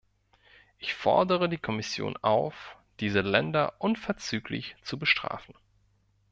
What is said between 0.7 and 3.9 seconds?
Ich fordere die Kommission auf, diese Länder